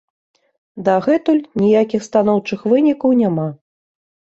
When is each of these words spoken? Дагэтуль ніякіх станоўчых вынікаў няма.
Дагэтуль 0.87 1.43
ніякіх 1.61 2.01
станоўчых 2.09 2.59
вынікаў 2.75 3.17
няма. 3.23 3.49